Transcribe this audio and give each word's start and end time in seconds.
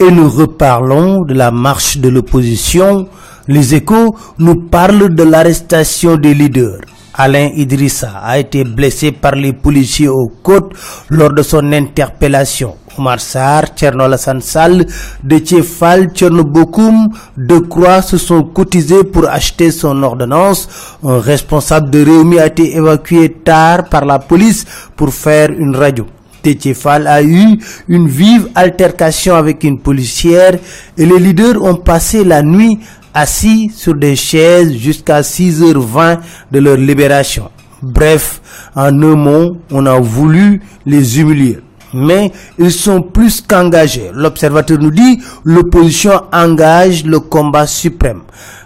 Et 0.00 0.10
nous 0.10 0.28
reparlons 0.30 1.22
de 1.24 1.34
la 1.34 1.50
marche 1.50 1.98
de 1.98 2.08
l'opposition. 2.08 3.08
Les 3.48 3.74
échos 3.74 4.14
nous 4.38 4.68
parlent 4.68 5.14
de 5.14 5.22
l'arrestation 5.22 6.16
des 6.16 6.34
leaders. 6.34 6.80
Alain 7.14 7.50
Idrissa 7.56 8.12
a 8.22 8.38
été 8.38 8.62
blessé 8.62 9.10
par 9.10 9.32
les 9.34 9.52
policiers 9.52 10.08
aux 10.08 10.30
côtes 10.42 10.72
lors 11.08 11.32
de 11.32 11.42
son 11.42 11.72
interpellation. 11.72 12.76
Omar 12.96 13.18
Sarr, 13.20 13.74
Tcherno 13.74 14.04
Alassane 14.04 14.40
Sall, 14.40 14.86
Déthié 15.24 15.62
Fall, 15.62 16.10
Tcherno 16.14 16.44
Bokoum, 16.44 17.08
De 17.36 17.58
Croix 17.58 18.02
se 18.02 18.18
sont 18.18 18.44
cotisés 18.44 19.02
pour 19.04 19.28
acheter 19.28 19.70
son 19.72 20.00
ordonnance. 20.02 20.68
Un 21.02 21.18
responsable 21.18 21.90
de 21.90 22.04
Réumi 22.04 22.38
a 22.38 22.46
été 22.46 22.76
évacué 22.76 23.30
tard 23.44 23.88
par 23.88 24.04
la 24.04 24.18
police 24.20 24.64
pour 24.96 25.12
faire 25.12 25.50
une 25.50 25.74
radio. 25.74 26.06
Tétiefal 26.42 27.06
a 27.06 27.22
eu 27.22 27.58
une 27.88 28.08
vive 28.08 28.48
altercation 28.54 29.34
avec 29.34 29.64
une 29.64 29.78
policière 29.78 30.58
et 30.96 31.06
les 31.06 31.18
leaders 31.18 31.62
ont 31.62 31.76
passé 31.76 32.24
la 32.24 32.42
nuit 32.42 32.78
assis 33.14 33.70
sur 33.74 33.94
des 33.94 34.16
chaises 34.16 34.72
jusqu'à 34.72 35.20
6h20 35.20 36.18
de 36.52 36.58
leur 36.58 36.76
libération. 36.76 37.50
Bref, 37.82 38.40
en 38.74 39.02
un 39.02 39.14
mot, 39.16 39.56
on 39.70 39.86
a 39.86 39.98
voulu 40.00 40.60
les 40.84 41.20
humilier 41.20 41.58
mais 41.92 42.32
ils 42.58 42.72
sont 42.72 43.02
plus 43.02 43.40
qu'engagés. 43.40 44.10
L'observateur 44.12 44.78
nous 44.78 44.90
dit 44.90 45.20
l'opposition 45.44 46.22
engage 46.32 47.04
le 47.04 47.20
combat 47.20 47.66
suprême. 47.66 48.22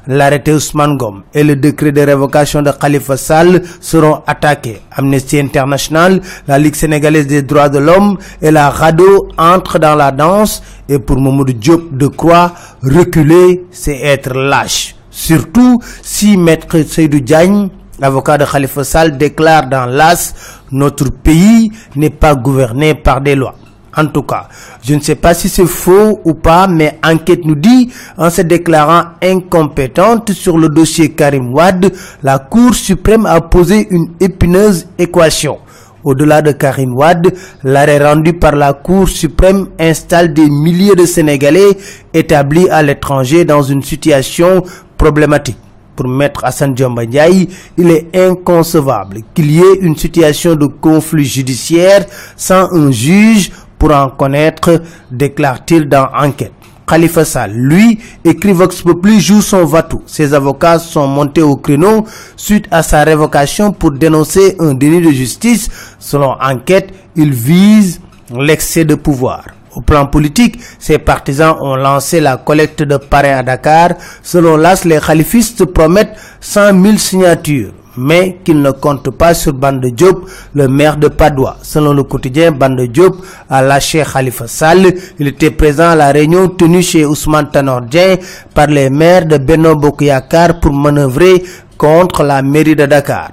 L'arrêté 0.09 0.53
Ousmane 0.53 0.97
Gom 0.97 1.23
et 1.33 1.45
le 1.45 1.55
décret 1.55 1.93
de 1.93 2.01
révocation 2.01 2.61
de 2.61 2.73
Khalifa 2.73 3.17
Sall 3.17 3.63
seront 3.81 4.23
attaqués. 4.27 4.81
Amnesty 4.97 5.39
International, 5.39 6.21
la 6.49 6.59
Ligue 6.59 6.75
sénégalaise 6.75 7.29
des 7.29 7.43
droits 7.43 7.69
de 7.69 7.79
l'homme 7.79 8.19
et 8.41 8.51
la 8.51 8.69
RADO 8.71 9.29
entrent 9.39 9.79
dans 9.79 9.95
la 9.95 10.11
danse 10.11 10.61
et 10.89 10.99
pour 10.99 11.21
Mamoudou 11.21 11.53
Diop 11.53 11.97
de 11.97 12.09
Croix, 12.09 12.53
reculer, 12.83 13.65
c'est 13.71 13.97
être 14.01 14.35
lâche. 14.35 14.97
Surtout 15.11 15.81
si 16.03 16.37
Maître 16.37 16.83
Seydou 16.83 17.21
Diagne 17.21 17.69
L'avocat 18.03 18.37
de 18.37 18.45
Khalifa 18.45 18.83
Sall 18.83 19.17
déclare 19.17 19.69
dans 19.69 19.87
l'AS 19.87 20.35
Notre 20.73 21.11
pays 21.11 21.71
n'est 21.97 22.11
pas 22.11 22.35
gouverné 22.35 22.95
par 22.95 23.21
des 23.21 23.35
lois. 23.35 23.55
En 23.95 24.07
tout 24.07 24.23
cas, 24.23 24.49
je 24.83 24.95
ne 24.95 25.01
sais 25.01 25.17
pas 25.17 25.35
si 25.35 25.51
c'est 25.51 25.67
faux 25.67 26.21
ou 26.25 26.33
pas, 26.33 26.67
mais 26.67 26.99
enquête 27.05 27.45
nous 27.45 27.55
dit, 27.55 27.91
en 28.17 28.31
se 28.31 28.41
déclarant 28.41 29.05
incompétente 29.23 30.33
sur 30.33 30.57
le 30.57 30.71
dossier 30.71 31.11
Karim 31.13 31.53
Wad, 31.53 31.93
la 32.23 32.39
Cour 32.39 32.75
suprême 32.75 33.27
a 33.27 33.39
posé 33.43 33.87
une 33.91 34.09
épineuse 34.19 34.87
équation. 34.99 35.59
Au-delà 36.05 36.41
de 36.41 36.53
Karim 36.53 36.95
Wad, 36.97 37.35
l'arrêt 37.65 37.99
rendu 38.03 38.33
par 38.33 38.57
la 38.57 38.73
Cour 38.73 39.09
suprême 39.11 39.67
installe 39.79 40.33
des 40.33 40.49
milliers 40.49 40.97
de 40.97 41.05
Sénégalais 41.05 41.77
établis 42.15 42.69
à 42.71 42.83
l'étranger 42.83 43.45
dans 43.45 43.63
une 43.63 43.83
situation 43.83 44.65
problématique 44.97 45.59
pour 45.97 46.09
Maître 46.09 46.45
Hassan 46.45 46.75
Diomba 46.75 47.05
il 47.05 47.91
est 47.91 48.17
inconcevable 48.17 49.21
qu'il 49.35 49.51
y 49.51 49.61
ait 49.61 49.79
une 49.81 49.97
situation 49.97 50.55
de 50.55 50.67
conflit 50.67 51.25
judiciaire 51.25 52.07
sans 52.37 52.73
un 52.73 52.91
juge 52.91 53.51
pour 53.79 53.93
en 53.93 54.11
connaître, 54.11 54.81
déclare-t-il 55.11 55.89
dans 55.89 56.07
enquête. 56.17 56.53
Khalifa 56.87 57.25
Sall, 57.25 57.53
lui, 57.53 57.99
écrit 58.25 58.53
Vox 58.53 58.83
Populi, 58.83 59.21
joue 59.21 59.41
son 59.41 59.65
vatou. 59.65 60.03
Ses 60.07 60.35
avocats 60.35 60.79
sont 60.79 61.07
montés 61.07 61.43
au 61.43 61.57
créneau 61.57 62.07
suite 62.37 62.67
à 62.71 62.83
sa 62.83 63.03
révocation 63.03 63.73
pour 63.73 63.91
dénoncer 63.93 64.57
un 64.61 64.75
déni 64.75 65.01
de 65.01 65.11
justice. 65.11 65.69
Selon 65.99 66.37
enquête, 66.41 66.93
il 67.17 67.33
vise 67.33 68.01
l'excès 68.33 68.85
de 68.85 68.95
pouvoir. 68.95 69.45
Au 69.75 69.81
plan 69.81 70.07
politique, 70.07 70.59
ses 70.79 70.99
partisans 70.99 71.57
ont 71.61 71.77
lancé 71.77 72.21
la 72.21 72.37
collecte 72.37 72.83
de 72.83 72.97
parrains 72.97 73.39
à 73.39 73.43
Dakar. 73.43 73.91
Selon 74.23 74.57
l'AS, 74.57 74.85
les 74.85 74.99
khalifistes 75.01 75.65
promettent 75.65 76.17
100 76.41 76.83
000 76.83 76.97
signatures 76.99 77.73
mais 77.97 78.39
qu'ils 78.45 78.61
ne 78.61 78.71
comptent 78.71 79.11
pas 79.11 79.35
sur 79.35 79.53
Bande 79.53 79.85
Diop, 79.85 80.29
le 80.55 80.69
maire 80.69 80.97
de 80.97 81.09
Padoua. 81.09 81.59
Selon 81.63 81.93
le 81.93 82.05
quotidien, 82.05 82.51
Bande 82.53 82.81
Diop 82.89 83.17
a 83.51 83.63
lâché 83.63 84.03
Khalifa 84.11 84.47
Sall. 84.47 84.95
Il 85.19 85.29
était 85.29 85.51
présent 85.51 85.91
à 85.91 85.95
la 85.95 86.11
réunion 86.11 86.49
tenue 86.49 86.83
chez 86.83 87.05
Ousmane 87.05 87.51
Tanordien 87.51 88.17
par 88.55 88.69
les 88.69 88.89
maires 88.91 89.27
de 89.27 89.39
Beno 89.39 89.77
Bokuyakar 89.77 90.61
pour 90.61 90.73
manœuvrer 90.73 91.43
contre 91.77 92.23
la 92.23 92.43
mairie 92.43 92.77
de 92.77 92.87
Dakar. 92.87 93.31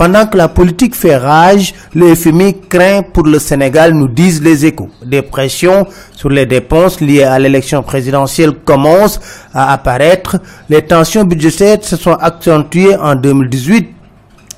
Pendant 0.00 0.24
que 0.26 0.38
la 0.38 0.48
politique 0.48 0.94
fait 0.94 1.18
rage, 1.18 1.74
le 1.94 2.14
FMI 2.14 2.56
craint 2.70 3.02
pour 3.02 3.24
le 3.24 3.38
Sénégal, 3.38 3.92
nous 3.92 4.08
disent 4.08 4.40
les 4.42 4.64
échos. 4.64 4.88
Des 5.04 5.20
pressions 5.20 5.86
sur 6.16 6.30
les 6.30 6.46
dépenses 6.46 7.02
liées 7.02 7.24
à 7.24 7.38
l'élection 7.38 7.82
présidentielle 7.82 8.52
commencent 8.64 9.20
à 9.52 9.74
apparaître. 9.74 10.38
Les 10.70 10.80
tensions 10.80 11.24
budgétaires 11.24 11.84
se 11.84 11.98
sont 11.98 12.14
accentuées 12.14 12.96
en 12.96 13.14
2018 13.14 13.90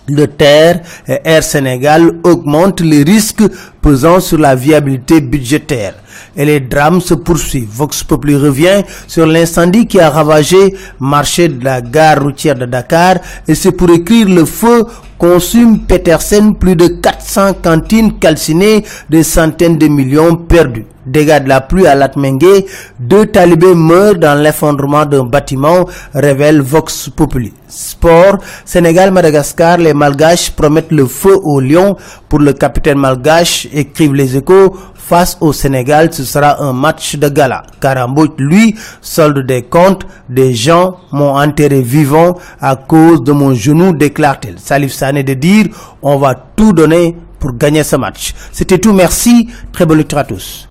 le 0.09 0.27
TER 0.27 0.81
et 1.07 1.21
Air 1.25 1.43
Sénégal 1.45 2.19
augmentent 2.25 2.81
les 2.81 3.03
risques 3.05 3.43
pesant 3.83 4.21
sur 4.21 4.39
la 4.39 4.55
viabilité 4.55 5.21
budgétaire. 5.21 5.95
Et 6.37 6.45
les 6.47 6.61
drames 6.61 7.01
se 7.01 7.15
poursuivent. 7.15 7.69
Vox 7.71 8.05
Populi 8.05 8.37
revient 8.37 8.83
sur 9.07 9.27
l'incendie 9.27 9.87
qui 9.87 10.01
a 10.01 10.09
ravagé 10.09 10.75
marché 10.99 11.49
de 11.49 11.63
la 11.65 11.83
gare 11.83 12.23
routière 12.23 12.55
de 12.55 12.65
Dakar 12.65 13.17
et 13.47 13.55
c'est 13.55 13.73
pour 13.73 13.91
écrire 13.91 14.29
le 14.29 14.45
feu 14.47 14.87
consume 15.23 15.79
Petersen 15.81 16.57
plus 16.57 16.75
de 16.75 16.89
400 16.89 17.55
cantines 17.63 18.19
calcinées, 18.19 18.85
des 19.09 19.23
centaines 19.23 19.79
de 19.79 19.87
millions 19.87 20.35
perdus. 20.35 20.85
Dégâts 21.07 21.43
de 21.43 21.49
la 21.49 21.61
pluie 21.61 21.87
à 21.87 21.95
Latmengue, 21.97 22.65
deux 22.99 23.27
talibés 23.27 23.75
meurent 23.75 24.17
dans 24.17 24.41
l'effondrement 24.41 25.05
d'un 25.05 25.25
bâtiment, 25.25 25.85
révèle 26.15 26.61
Vox 26.61 27.09
Populi. 27.09 27.53
Sport, 27.69 28.39
Sénégal-Madagascar, 28.65 29.79
les 29.79 29.95
Malgaches 29.95 30.51
promettent 30.51 30.93
le 30.93 31.07
feu 31.07 31.37
au 31.43 31.61
lion 31.61 31.97
pour 32.29 32.39
le 32.41 32.53
capitaine 32.53 32.99
malgache, 32.99 33.67
écrivent 33.73 34.15
les 34.15 34.37
échos. 34.37 34.77
Face 34.95 35.37
au 35.41 35.53
Sénégal, 35.53 36.13
ce 36.13 36.25
sera 36.25 36.63
un 36.63 36.73
match 36.73 37.17
de 37.17 37.29
gala. 37.29 37.65
Karambouch, 37.81 38.33
lui, 38.39 38.75
solde 39.01 39.45
des 39.47 39.63
comptes, 39.63 40.07
des 40.29 40.55
gens 40.55 40.97
m'ont 41.11 41.37
enterré 41.37 41.83
vivant 41.83 42.39
à 42.61 42.77
cause 42.77 43.23
de 43.23 43.33
mon 43.33 43.53
genou, 43.55 43.93
déclare-t-il. 43.93 44.59
Salif 44.59 44.93
Sané 44.93 45.23
de 45.25 45.35
dire, 45.35 45.67
on 46.03 46.17
va 46.19 46.35
tout 46.35 46.73
donner 46.73 47.17
pour 47.39 47.53
gagner 47.55 47.83
ce 47.83 47.97
match. 47.97 48.33
C'était 48.53 48.79
tout, 48.79 48.93
merci, 48.93 49.49
très 49.73 49.85
bonne 49.85 49.99
lecture 49.99 50.19
à 50.19 50.25
tous. 50.25 50.61